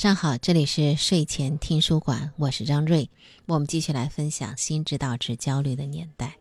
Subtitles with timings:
[0.00, 3.10] 上好，这里是睡前听书馆，我是张瑞。
[3.44, 6.38] 我们继续来分享《心知道之焦虑的年代》。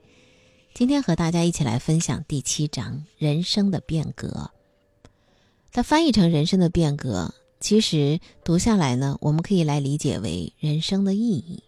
[0.74, 4.50] 今天和大家一起来分享第七章《人生的变革》。
[5.74, 11.62] 它翻译成“人生的变革”，其实读下来呢，我们可以来理解为人生的意义，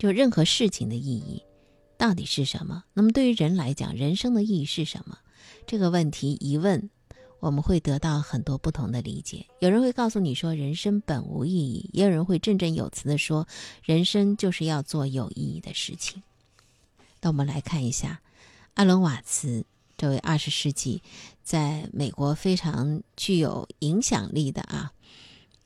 [0.00, 1.40] 就任何事情的意义
[1.96, 2.82] 到底是什么？
[2.92, 5.16] 那么对于人来讲，人生的意义是什么？
[5.64, 6.90] 这个问题一问。
[7.40, 9.46] 我们会得到很多不同的理解。
[9.58, 13.48] 有人会告诉你说，人生本无意义；也有人会振振有词地说，
[13.82, 16.22] 人生就是要做有意义的事情。
[17.20, 18.20] 那我们来看一下，
[18.74, 19.64] 阿伦·瓦茨
[19.96, 21.02] 这位二十世纪
[21.42, 24.92] 在美国非常具有影响力的啊，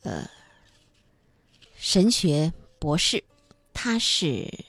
[0.03, 0.29] 呃，
[1.77, 3.23] 神学博士，
[3.73, 4.65] 他是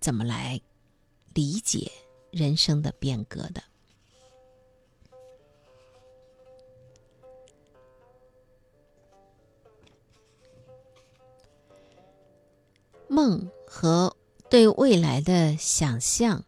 [0.00, 0.60] 怎么来
[1.34, 1.90] 理解
[2.30, 3.62] 人生的变革的？
[13.12, 14.16] 梦和
[14.48, 16.42] 对未来的想象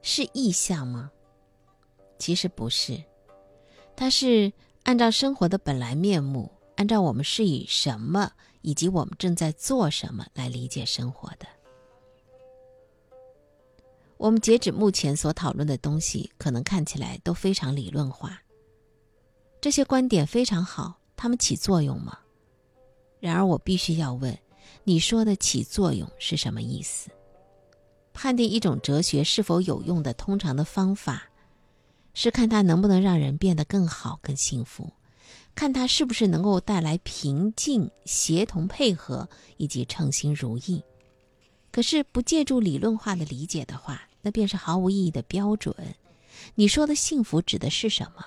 [0.00, 1.10] 是意象吗？
[2.18, 3.04] 其实不是，
[3.94, 4.50] 它是
[4.84, 8.32] 按照生活的本来面目，按照我们是以什么
[8.62, 11.46] 以及我们正在做什么来理解生活的。
[14.16, 18.40] 我们截止目前所讨论的东西，可能看起来都非常理论化。
[19.60, 22.20] 这些观点非常好，它们起作用吗？
[23.20, 24.34] 然而，我必须要问。
[24.84, 27.10] 你说的起作用是什么意思？
[28.12, 31.30] 判定一种哲学是否有用的通常的方法，
[32.12, 34.92] 是看它能不能让人变得更好、更幸福，
[35.54, 40.82] 看它是不是能够带来平静、协同配合以及称心如意。
[41.70, 45.74] 可是不借助理论化的理解的话，那便是毫无意义的标准。
[46.56, 48.26] 你说的幸福指的是什么？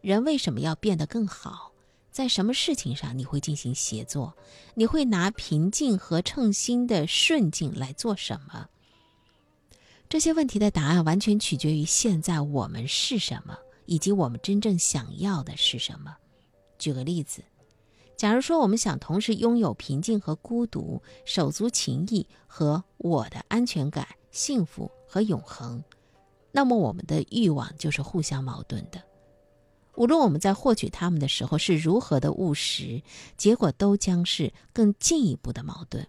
[0.00, 1.72] 人为什么要变得更好？
[2.14, 4.36] 在什么事情上你会进行协作？
[4.74, 8.68] 你会拿平静和称心的顺境来做什么？
[10.08, 16.16] 这些问题的答案完全取决于现在我们是什么，以及我们真正想要的是什么。
[16.78, 17.42] 举个例子，
[18.16, 25.82] 假如说我们想同时拥有平静和孤独、手足情谊和我的安全感、幸福和永恒，
[26.52, 29.02] 那么我们的欲望就是互相矛盾的。
[29.96, 33.02] 无论我们在获取它们的时候是如何的务实，
[33.36, 36.06] 结果都将是更进一步的矛盾。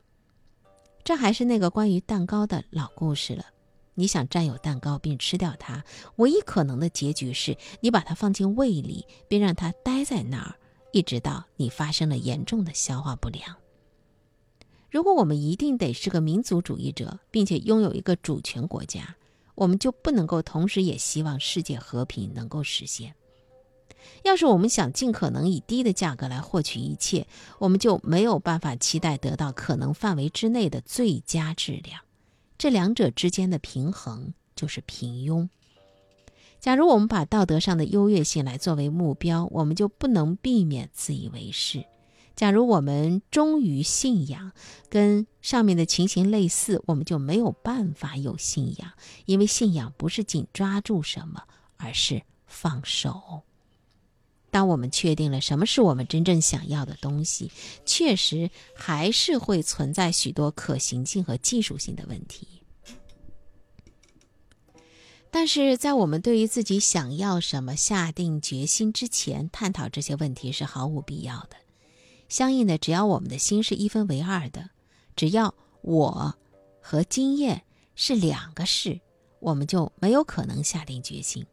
[1.03, 3.45] 这还是那个关于蛋糕的老故事了。
[3.93, 5.85] 你想占有蛋糕并吃掉它，
[6.17, 10.55] 唯一可能的结局是你把它放进胃里，并让它待在那儿，
[10.91, 13.55] 一直到你发生了严重的消化不良。
[14.91, 19.15] 如果我们一定得是个民族主义者，并且拥有一个主权国家，
[19.53, 23.13] 我们就不能够同时也希望世界和平能够实现。
[24.23, 27.27] 要是我们想尽可能以低的价格来获取一切，
[27.59, 32.01] 我们就没有办法期待得到可能范围之内的最佳质量。
[32.57, 35.49] 这两者之间的平衡就是平庸。
[36.59, 41.85] 假如我们把道德上的优越性来作为目标，我们就不能避免自以为是。
[42.35, 44.51] 假如我们忠于信仰，
[44.89, 48.91] 跟上面的情形类似，我们就没有办法有信仰，
[49.25, 51.43] 因为信仰不是紧抓住什么，
[51.77, 53.43] 而是放手。
[54.55, 57.51] 当我们确定了什么是我们真正想要的东西，
[57.85, 62.47] 确实还是会存在许多可行性和技术性的问题。
[65.29, 71.57] 但是在我们对于自己想要什么下定决心之前，探讨这些问题是毫无必要的。
[72.29, 74.69] 相应的，只要我们的心是一分为二的，
[75.17, 76.33] 只要我
[76.79, 77.61] 和经验
[77.93, 79.01] 是两个事，
[79.41, 81.45] 我们就没有可能下定决心。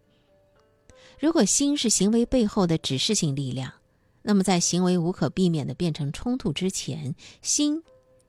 [1.22, 3.74] 如果心是行为背后的指示性力量，
[4.22, 7.84] 那么在行为无可避免的变成冲突之前，心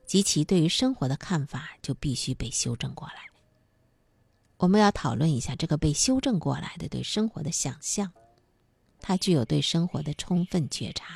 [0.05, 3.15] 及其对于生活的看法就必须被修正过来。
[4.57, 8.11] 我们要讨论一下这个被修正过来的对生活的想象，
[9.01, 11.15] 它具有对生活的充分觉察，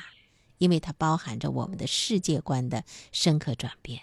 [0.58, 2.82] 因为它包含着我们的世界观的
[3.12, 4.02] 深刻转变。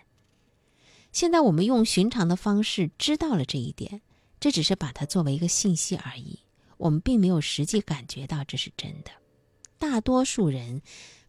[1.11, 4.01] 现在我们用寻常的方式知道了这一点，
[4.39, 6.39] 这只是把它作为一个信息而已。
[6.77, 9.11] 我们并没有实际感觉到这是真的。
[9.77, 10.81] 大多数人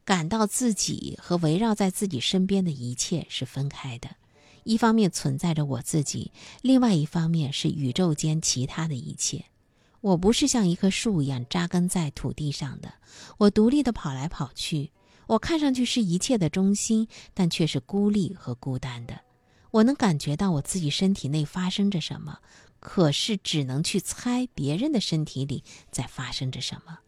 [0.05, 4.09] 感到自己和围绕在自己身边的一切是分开的。
[4.65, 6.33] 一方面存在着我自己，
[6.63, 9.45] 另外一方面是宇宙间其他的一切。
[10.01, 12.93] 我不是像一棵树一样扎根在土地上的，
[13.39, 14.91] 我独立的跑来跑去。
[15.27, 19.21] 我看上去是一切的中心，但却是孤立和孤单的。
[19.73, 22.39] 我能感觉到我自己身体内发生着什么，
[22.87, 27.01] 可是只能去猜别人的身体里在发生着什么。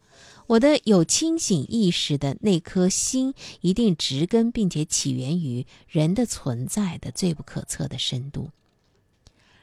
[0.47, 8.49] 我的有清醒意识的那颗心，一定植根并且起源于人的存在的最不可测的深度。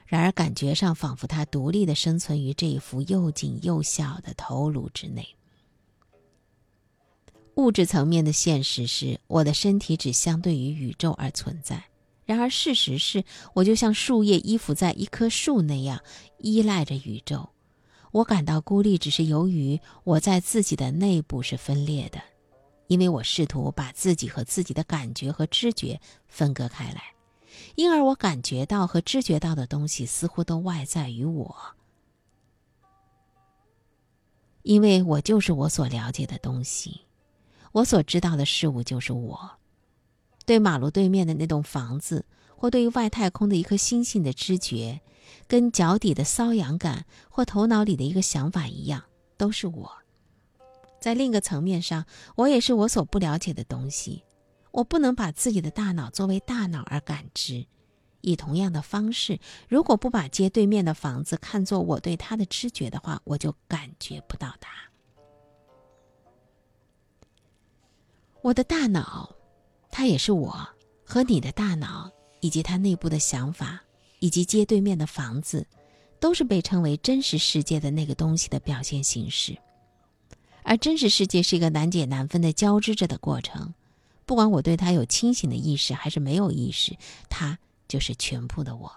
[0.06, 5.36] 然而，感觉上仿佛它独立的生存于这一幅又紧又小的头颅之内。
[7.56, 11.84] 物质层面的现实是，我的身体只相对于宇宙而存在。
[12.26, 13.24] 然而，事实是
[13.54, 16.02] 我就像树叶依附在一棵树那样，
[16.38, 17.48] 依赖着宇宙。
[18.10, 22.20] 我感到孤立，只是由于我在自己的内部是分裂的，
[22.88, 27.02] 因为我试图把自己和自己的感觉和知觉分割开来，
[27.76, 31.54] 因而我感觉到和知觉到的东西似乎都外在于我，
[34.62, 37.02] 因为我就是我所了解的东西。
[37.72, 39.55] 我所知道的事物就是我，
[40.46, 42.24] 对马路对面的那栋房子，
[42.56, 45.00] 或对于外太空的一颗星星的知觉，
[45.46, 49.02] 跟脚底的瘙痒感或头脑里的一个想法一样，
[49.36, 49.92] 都是我。
[51.00, 52.06] 在另一个层面上，
[52.36, 54.24] 我也是我所不了解的东西。
[54.70, 57.66] 我不能把自己的大脑作为大脑而感知。
[58.22, 59.38] 以同样的方式，
[59.68, 64.70] 如果不把街对面的房子看作我对它的知觉的话，我就感觉不到它。
[68.42, 69.35] 我的大脑，
[69.96, 70.68] 它也是我
[71.06, 72.10] 和你的大脑，
[72.40, 73.82] 以及它内部的想法，
[74.18, 75.66] 以及街对面的房子，
[76.20, 79.56] 都是被称为真实世界的那个东西的表现形式。
[80.64, 83.72] 而真实世界是一个难解难分的交织着的过程，
[84.26, 86.94] 不管我对它有清醒的意识还是没有意识，
[87.30, 87.58] 它
[87.88, 88.92] 就是全部的我。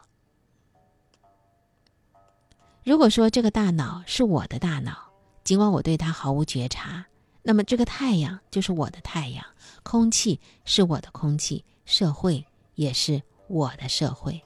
[2.84, 4.98] 如果说这个大脑是我的大脑，
[5.46, 7.06] 尽管我对它毫无觉察。
[7.42, 9.46] 那么，这个太阳就是我的太阳，
[9.84, 12.46] 空气是我的空气，社会
[12.76, 14.44] 也是我的社会。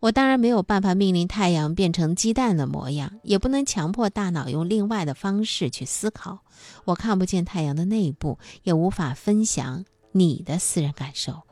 [0.00, 6.40] 我当然没有办法命令太阳变成鸡蛋的模样，也不能强迫大脑用另外的方式去思考。
[6.84, 11.42] 我看不见太阳的内部，也无法分享你的私人感受。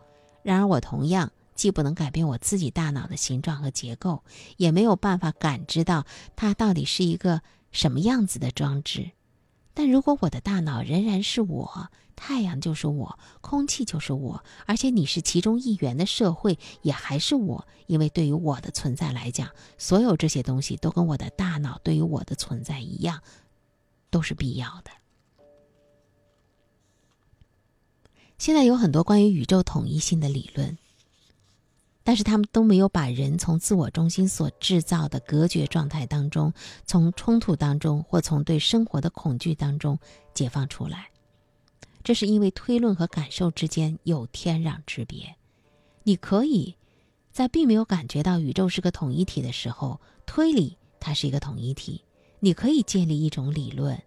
[0.42, 4.22] 然而，我同样既不能改变我自己大脑的形状和结构，
[4.56, 6.04] 也没有办法感知到
[6.36, 7.40] 它到底是一个
[7.72, 9.10] 什么样子的装置。
[9.74, 23.20] 但如果我的大脑仍然是我，太阳就是我，空气就是我，而且你是其中一员的社会也还是我，因为对于我的存在来讲，所有这些东西都跟我的大脑对于我的存在一样，
[24.10, 24.92] 都是必要的。
[28.38, 30.78] 现在有很多关于宇宙统一性的理论。
[32.06, 36.52] 但是他们都没有把人从自我中心所制造的隔绝状态当中，
[36.84, 39.98] 从冲突当中，或从对生活的恐惧当中
[40.34, 41.08] 解放出来。
[42.02, 45.34] 这是因为推论和感受之间有天壤之别。
[46.02, 46.76] 你可以
[47.32, 52.04] 在并没有感觉到宇宙是个统一体的时候，推理它是一个统一体。
[52.40, 53.98] 你可以建立一种理论，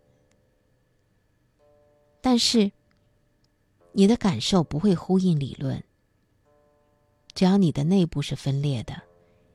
[2.22, 2.72] 但是
[3.94, 5.84] 你的感受不会呼应理论。
[7.38, 9.00] 只要你的内部是分裂的，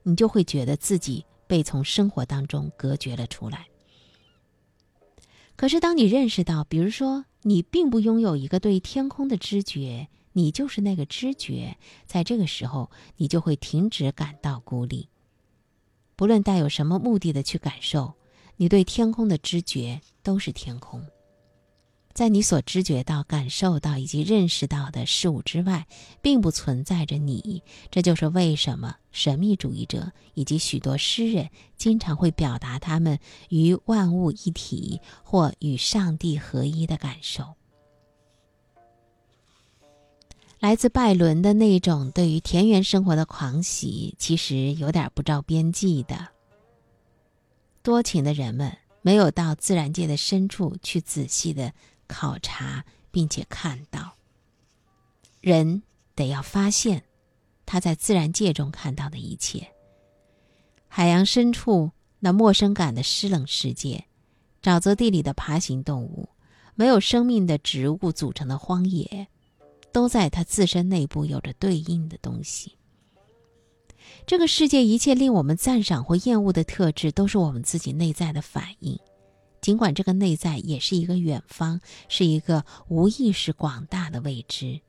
[0.05, 3.67] 你就会觉得自己被从生活当中隔绝了出来。
[5.57, 15.09] 可是，当你认识到，比如说，你并不拥有一个对天空的知觉，你就是那个知觉，在这个时候，你就会停止感到孤立。
[16.15, 18.15] 不论带有什么目的的去感受，
[18.59, 21.05] 你对天空的知觉都是天空。
[22.15, 25.87] 在你所知觉到、感受到以及认识到的事物之外，
[26.21, 27.63] 并不存在着你。
[27.91, 37.55] 这就是为什么神秘主义者以及许多诗人经常会表达他们与万物一体或与上帝合一的感受。
[40.61, 46.29] 来自拜伦的那种对于田园生活的狂喜，其实有点不着边际的。
[47.83, 51.73] 多情的人们没有到自然界的深处去仔细的。
[52.07, 54.17] 考察并且看到，
[55.41, 55.83] 人
[56.15, 57.05] 得要发现
[57.65, 59.67] 他在自然界中看到的一切。
[60.89, 61.91] 海洋深处
[62.21, 64.05] 那陌生感的湿冷世界，
[64.63, 66.29] 沼泽地里的爬行动物，
[66.75, 69.27] 没有生命的植物组成的荒野，
[69.91, 72.77] 都在他自身内部有着对应的东西。
[74.27, 78.99] 这个世界一切令我们赞赏或厌恶的特质，都是我们自己内在的反应。
[79.63, 84.81] 尽管这个内在也是一个远方，是一个无意识广大的未知。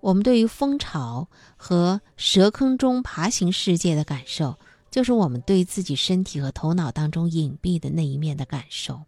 [0.00, 4.58] 我们对于蜂巢和蛇坑中爬行世界的感受，
[4.90, 9.04] 就是我们对自己身体和头脑当中隐蔽的那一面的感受。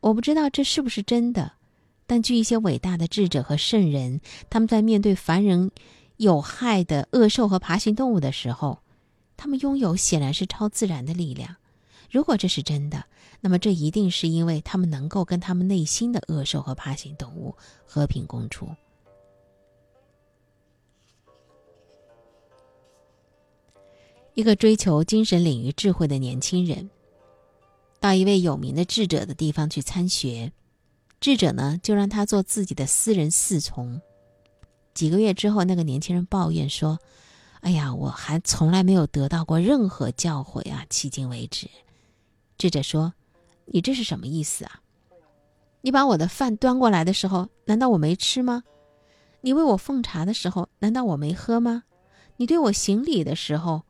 [0.00, 1.54] 我不知道这是不是真的，
[2.06, 5.70] 但据一些伟大的智者和圣人，他们在面对凡人
[6.18, 8.80] 有害的恶兽和爬行动物的时候，
[9.38, 11.56] 他们拥有显然是超自然的力量。
[12.12, 13.02] 如果这是真的，
[13.40, 18.68] 那么这一定是因为他们能够跟他们内心的恶兽和爬行动物和平共处。
[24.34, 26.90] 一个追求精神领域智慧的年轻人，
[27.98, 30.52] 到一位有名的智者的地方去参学，
[31.18, 33.98] 智者呢就让他做自己的私人侍从。
[34.92, 36.98] 几个月之后，那个年轻人抱怨说
[37.60, 40.84] ：“哎呀，我还从来没有得到过任何教诲啊！
[40.90, 41.70] 迄今为止。”
[42.62, 43.12] 智者说
[43.66, 44.80] ：“你这是什么意思啊？
[45.80, 48.62] 你把我的饭端过来的时候，难道我没吃吗？
[49.40, 51.82] 你为我奉茶的时候，难道我没喝吗？
[52.36, 53.82] 你对我行礼的时候，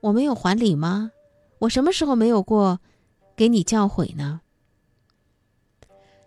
[0.00, 1.12] 我没有还礼吗？
[1.60, 2.80] 我什么时候没有过
[3.36, 4.40] 给你教诲呢？”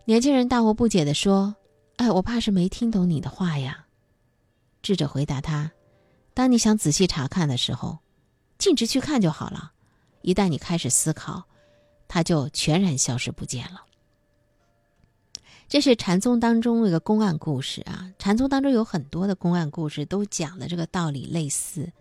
[0.07, 1.57] 年轻人大惑不解的说
[1.97, 3.87] ：“哎，我怕是没听懂你的话呀。”
[4.81, 5.73] 智者回答他
[6.33, 7.97] ：“当你想仔细查看的时候，
[8.57, 9.73] 径直去看就好了。
[10.21, 11.43] 一旦你开始思考，”
[12.07, 13.81] 他就全然消失不见了。
[15.67, 18.13] 这是禅宗当中一个公案故事啊。
[18.19, 21.91] 禅宗当中有很多的公案故事，都讲的这个道理类似。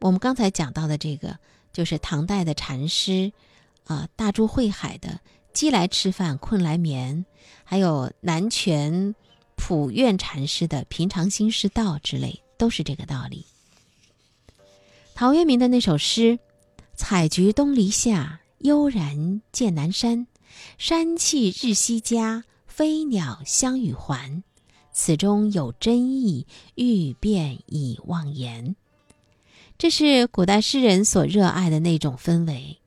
[0.00, 1.36] 我们刚才讲到的这个，
[1.72, 3.32] 就是唐代的禅师
[3.86, 5.20] 啊，大珠慧海的
[5.52, 7.26] “饥来吃饭，困来眠”，
[7.64, 9.14] 还有南泉
[9.56, 13.44] 普愿禅师的“平常心是道”之类，都是这个道理。
[15.14, 16.38] 陶渊明的那首诗。
[16.96, 20.26] 采菊东篱下，悠然见南山。
[20.78, 24.42] 山气日夕佳，飞鸟相与还。
[24.92, 26.46] 此中有真意，
[26.76, 28.76] 欲辨已忘言。
[29.76, 32.78] 这是古代诗人所热爱的那种氛围，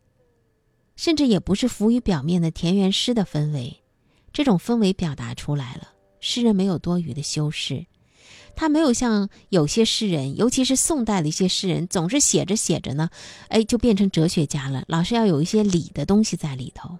[0.95, 3.81] 甚至也不是浮于表面的田园诗的氛围。
[4.31, 5.89] 这种氛围表达出来了，
[6.21, 7.85] 诗人没有多余的修饰。
[8.57, 13.11] 他没有像有些诗人，尤其是宋代的一些诗人，总是写着写着呢，
[13.49, 16.97] 哎，就变成哲学家了，老是要有一些理的东西在里头。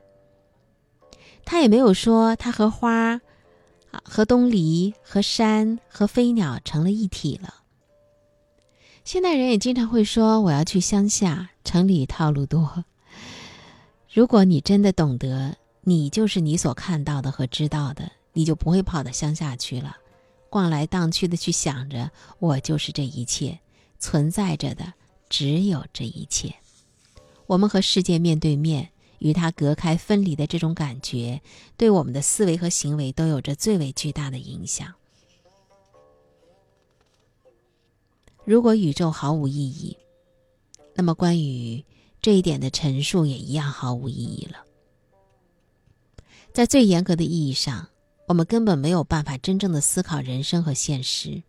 [1.43, 3.13] 他也没有说他和花
[3.89, 7.55] 啊、和东篱、和山、和飞鸟成了一体了。
[9.03, 12.85] 现代人也经常会说：“我要去乡下，城里套路多。”
[14.13, 19.97] 如果你真的懂得，你就是你所看到的和知道的，你就不会跑到乡下去了。
[20.57, 22.09] 晃来荡去的去想着，
[22.39, 23.59] 我就是这一切，
[23.99, 24.95] 存在着的
[25.29, 26.55] 只有这一切。
[27.45, 31.43] 我们和世界面对面，与它隔开分离的这种感觉，
[31.77, 34.95] 对我们的思维和行为都有着最为巨大的影响。
[38.43, 39.95] 如果宇宙毫无意义，
[40.95, 41.85] 那么关于
[42.19, 44.65] 这一点的陈述也一样毫无意义了。
[46.51, 47.89] 在最严格的意义上。
[48.27, 51.41] 我们根本没有办法真正的思考人生和现实，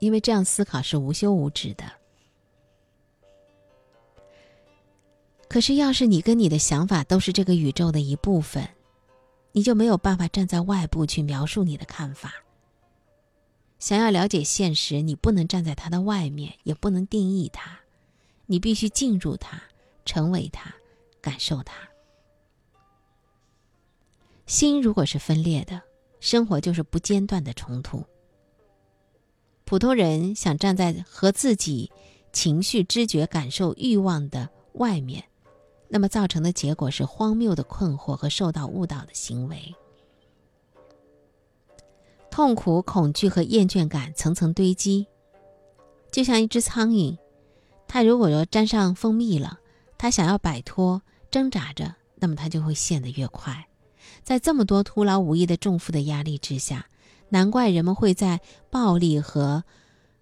[0.00, 1.84] 因为这样思考是无休无止的。
[5.48, 8.68] 可是，要是你跟你的想法都是这个宇宙的一部分，
[9.52, 12.34] 你就没有办法站在外部去描述你的看法。
[13.78, 17.78] 想要了解现实，你不能站在它的外面，也不能定义它，
[18.46, 19.62] 你必须进入它，
[20.04, 20.74] 成为它，
[21.20, 21.93] 感受它。
[24.46, 25.80] 心如果是分裂的，
[26.20, 28.04] 生活就是不间断的冲突。
[29.64, 31.90] 普通人想站在和自己
[32.32, 35.24] 情绪、知觉、感受、欲望的外面，
[35.88, 39.74] 那么造成的结果是荒谬的困惑和受到误导的行为。
[42.30, 45.06] 痛苦、恐惧和厌倦感层层堆积，
[46.10, 47.16] 就像一只苍蝇，
[47.86, 49.58] 它如果说沾上蜂蜜了，
[49.96, 53.66] 它想要摆脱，挣扎着，那么它就会陷得越快。
[54.24, 56.86] 在这么多徒劳无益的重负的压力之下，
[57.28, 58.40] 难怪人们会在
[58.70, 59.62] 暴力和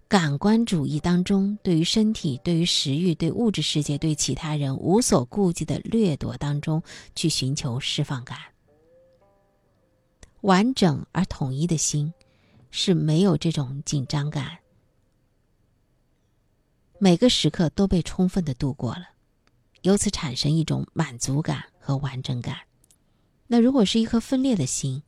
[0.09, 6.83] 感官主义当中，对于身体、对于食欲、对物质世界、对其他人无所顾忌的掠夺当中
[7.15, 8.37] 去寻求释放感。
[10.41, 12.13] 完整而统一的心
[12.69, 14.57] 是没有这种紧张感，
[16.99, 19.07] 每个时刻都被充分的度过了，
[19.83, 22.57] 由此产生一种满足感和完整感。
[23.53, 25.03] 那如果是一颗分裂的心，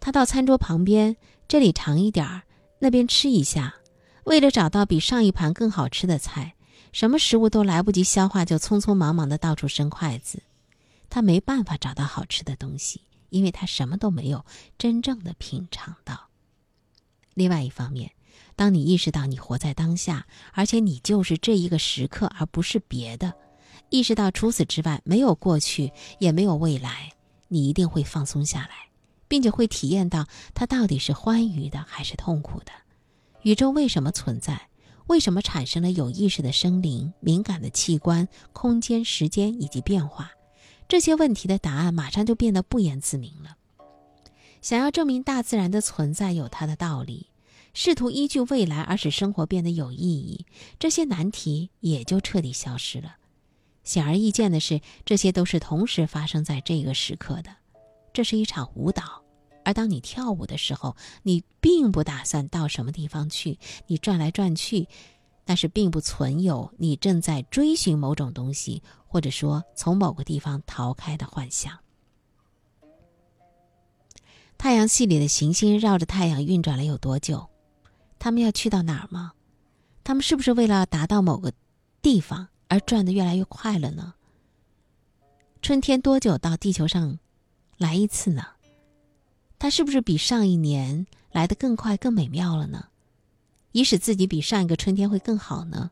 [0.00, 1.16] 他到餐桌旁边，
[1.46, 2.42] 这里尝一点儿，
[2.80, 3.76] 那边吃一下，
[4.24, 6.56] 为了找到比上一盘更好吃的菜，
[6.90, 10.42] 什么食物都来不及消化，就匆匆忙忙的到处伸筷子，
[11.08, 14.44] 他没办法找到好吃的东西，因为他什么都没有
[14.76, 16.30] 真正的品尝到。
[17.34, 18.10] 另外一方面，
[18.56, 23.32] 当你意识到你活在当下，而且你就是这一个时刻，而不是别的，
[23.88, 27.12] 意识到除此之外没有过去，也没有未来，
[27.52, 28.88] 你一定会放松下来，
[29.28, 32.72] 并且会体验到它到底是欢愉的还是痛苦的。
[33.42, 34.68] 宇宙为什么存在？
[35.08, 40.30] 为什么产生了有意识的生灵、敏感的器官、空间、时间以及变化？
[40.88, 43.56] 这些问题的答案马上就变得不言自明了。
[44.62, 47.26] 想要证明大自然的存在有它的道理，
[47.74, 50.46] 试图依据未来而使生活变得有意义，
[50.78, 53.16] 这些难题也就彻底消失了。
[53.84, 57.50] 显而易见的是，这些都是同时发生在这个时刻的。
[58.12, 59.22] 这是一场舞蹈。
[59.64, 64.88] 而当你跳舞的时候，你并不打算到什么地方去，你转来转去，
[65.44, 71.78] 但是并不存有你正在追寻某种东西，或者说从某个地方逃开的幻想。
[74.58, 77.48] 太阳系里的行星绕着太阳运转了有多久？
[78.18, 79.32] 他们要去到哪儿吗？
[80.02, 81.52] 他们是不是为了达到某个
[82.00, 84.14] 地方而转得越来越快了呢？
[85.60, 87.18] 春天多久到地球上
[87.76, 88.42] 来一次呢？
[89.58, 92.86] 它是不是比上一年来的更快、更美妙了呢？
[93.72, 95.90] 以使自己比上一个春天会更好呢？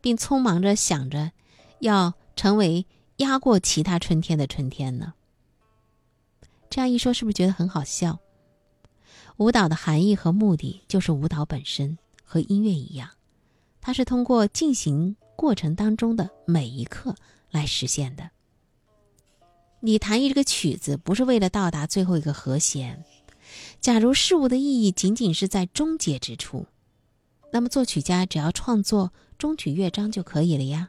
[0.00, 1.30] 并匆忙着想着
[1.78, 2.84] 要成为
[3.18, 5.14] 压过其他春天的春天呢？
[6.68, 8.18] 这样一说，是不是觉得很好笑？
[9.36, 13.10] 舞蹈的含义和目的就是舞蹈本身和音乐一样，
[13.80, 17.14] 它是通过进行过程当中的每一刻
[17.50, 18.30] 来实现的。
[19.80, 23.04] 你弹一这个曲子，不是为了到达最后一个和弦。
[23.80, 26.66] 假如事物的意义仅仅是在终结之处，
[27.52, 30.88] 那么作曲家只要创作终曲乐章就可以了呀。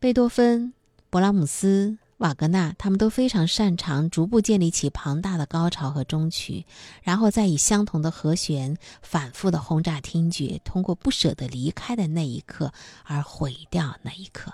[0.00, 0.72] 贝多芬、
[1.10, 6.64] 勃拉姆斯、瓦格纳，他们都非常擅长逐步建立起庞大的高潮和终曲，
[7.02, 12.72] 然后再以相同的和弦反复的轰炸听觉，通过不舍得离开的那一刻
[13.04, 14.52] 而毁掉那一刻。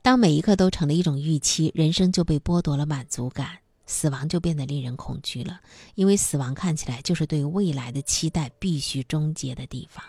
[0.00, 5.60] 当每一刻都成了一种预期，人生就被剥夺了满足感，死亡就变得令人恐惧了。
[5.94, 10.02] 因为死亡看起来就是对未来的期待必须终结的地方。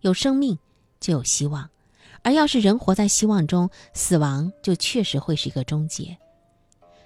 [0.00, 0.56] 有生命
[1.00, 1.68] 就有希望，
[2.24, 6.18] 而要是人活在希望中，死亡就确实会是一个终结。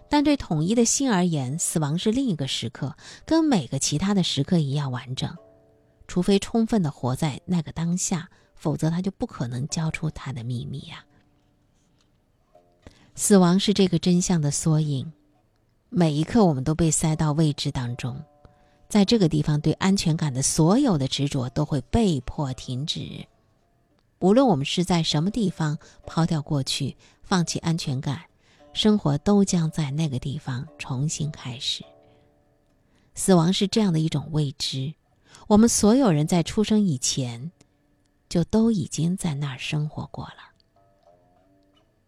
[0.08, 5.36] 但对统一的心而言，死亡是另一个时刻，跟每个其他的时刻一样完整。
[6.06, 11.04] 除非充分的活在那个当下，否则他就不可能交出他的秘密呀。
[13.14, 15.12] 死亡是这个真相的缩影，
[15.90, 18.18] 每一刻我们都被塞到未知当中，
[18.88, 23.26] 在这个地方，对安全感的所有的执着都会被迫停止。
[24.20, 28.22] 无论我们是在什么地方抛掉过去，放弃安全感，
[28.72, 31.84] 生活都将在那个地方重新开始。
[33.14, 34.92] 死亡是这样的一种未知，
[35.46, 37.50] 我们所有人在出生以前，
[38.28, 40.34] 就都已经在那儿生活过了。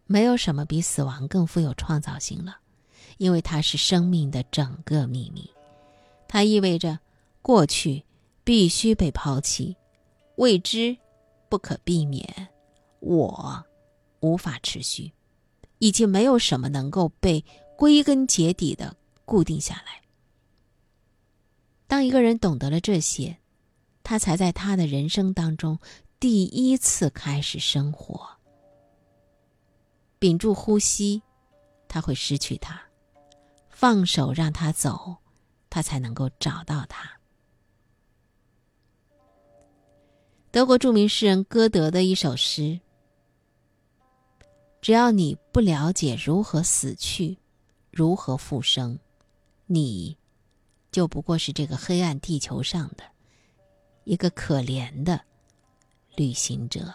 [0.06, 2.58] 没有什么比死亡更富有创造性了，
[3.18, 5.48] 因为它是生命的整个秘密。
[6.26, 6.98] 它意味着
[7.42, 8.04] 过去
[8.42, 9.76] 必须被抛弃，
[10.36, 10.96] 未知
[11.50, 12.48] 不可避免，
[13.00, 13.62] 我
[14.20, 15.12] 无法持续，
[15.78, 17.44] 已经没有什么能够被
[17.76, 20.00] 归根结底的固定下来。
[21.86, 23.36] 当一个人懂得了这些，
[24.04, 25.78] 他才在他的人生当中
[26.20, 28.38] 第一次开始生活。
[30.20, 31.20] 屏住呼吸，
[31.88, 32.76] 他会失去他；
[33.70, 35.16] 放手让他走，
[35.68, 37.19] 他才能够找到他。
[40.52, 42.80] 德国著名诗人歌德的一首诗
[44.82, 47.38] ：“只要你不了解如何死去，
[47.92, 48.98] 如何复生，
[49.66, 50.16] 你
[50.90, 53.04] 就不过是这个黑暗地球上的
[54.02, 55.20] 一个可怜的
[56.16, 56.92] 旅行者。”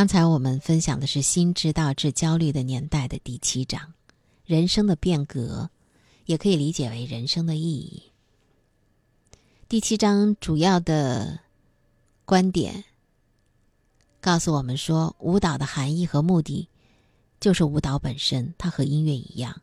[0.00, 3.92] 刚才我们分享的是《心知道治焦虑的年代》的第七章，
[4.46, 5.68] 人生的变革，
[6.24, 8.04] 也可以理解为人生的意义。
[9.68, 11.40] 第七章主要的
[12.24, 12.84] 观点
[14.22, 16.70] 告诉我们说，舞蹈的含义和目的
[17.38, 19.60] 就是舞蹈本身，它和音乐一样，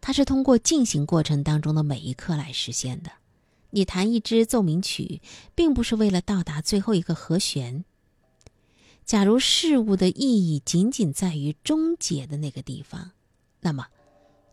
[0.00, 3.12] 它是通过进行过程当中的每一刻来实现的。
[3.70, 5.20] 你弹一支奏鸣曲，
[5.54, 7.84] 并不是为了到达最后一个和弦。
[9.06, 13.12] 假如事物的意义仅仅在于终结的那个地方，
[13.60, 13.86] 那么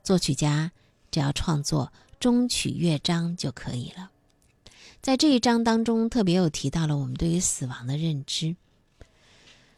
[0.03, 0.71] 作曲家
[1.09, 4.11] 只要创作终曲乐章就可以了。
[5.01, 8.55] 在这一章当中，特别有提到了我们对于死亡的认知，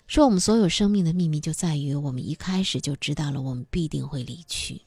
[0.07, 4.81] 说我们所有生命的秘密就在于我们一开始就知道了我们必定会离去，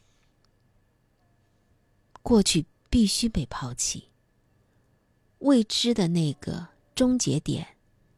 [2.22, 4.04] 过去必须被抛弃，
[5.38, 7.66] 未知的那个终结点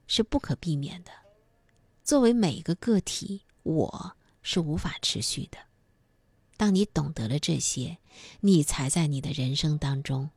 [0.09, 1.13] 是不可避免的。
[2.03, 5.59] 作为每一个个体，我是无法持续的。
[6.57, 7.99] 当你懂得了这些，
[8.41, 10.31] 你才在你的人生当中，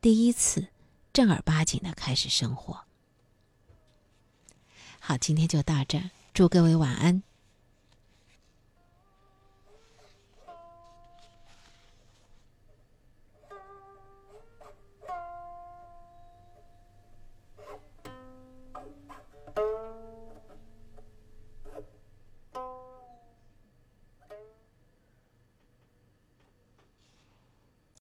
[0.00, 0.68] 第一次
[1.12, 2.84] 正儿八经的开始生活。
[5.00, 7.22] 好，今天就到这儿，祝各位晚安。